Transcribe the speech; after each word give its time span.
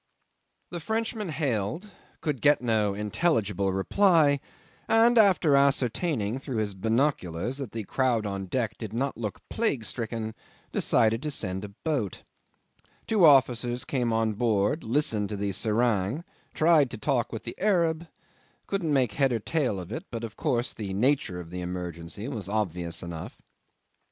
'The 0.71 0.79
Frenchman 0.79 1.29
hailed, 1.29 1.91
could 2.21 2.41
get 2.41 2.59
no 2.59 2.95
intelligible 2.95 3.71
reply, 3.71 4.39
and 4.87 5.15
after 5.15 5.55
ascertaining 5.55 6.39
through 6.39 6.57
his 6.57 6.73
binoculars 6.73 7.57
that 7.57 7.71
the 7.71 7.83
crowd 7.83 8.25
on 8.25 8.47
deck 8.47 8.75
did 8.79 8.93
not 8.93 9.15
look 9.15 9.47
plague 9.47 9.85
stricken, 9.85 10.33
decided 10.71 11.21
to 11.21 11.29
send 11.29 11.63
a 11.63 11.69
boat. 11.69 12.23
Two 13.05 13.23
officers 13.23 13.85
came 13.85 14.11
on 14.11 14.33
board, 14.33 14.83
listened 14.83 15.29
to 15.29 15.37
the 15.37 15.51
serang, 15.51 16.23
tried 16.55 16.89
to 16.89 16.97
talk 16.97 17.31
with 17.31 17.43
the 17.43 17.53
Arab, 17.59 18.07
couldn't 18.65 18.91
make 18.91 19.11
head 19.13 19.31
or 19.31 19.37
tail 19.39 19.79
of 19.79 19.91
it: 19.91 20.05
but 20.09 20.23
of 20.23 20.35
course 20.35 20.73
the 20.73 20.95
nature 20.95 21.39
of 21.39 21.51
the 21.51 21.61
emergency 21.61 22.27
was 22.27 22.49
obvious 22.49 23.03
enough. 23.03 23.39